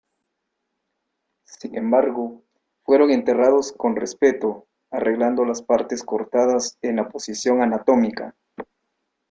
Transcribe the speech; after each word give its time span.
Sin 1.43 1.77
embargo, 1.77 2.41
fueron 2.83 3.11
enterrados 3.11 3.71
con 3.71 3.95
respeto, 3.95 4.65
arreglando 4.89 5.45
las 5.45 5.61
partes 5.61 6.01
cortadas 6.01 6.75
en 6.81 6.95
la 6.95 7.07
posición 7.07 7.61
anatómica. 7.61 8.35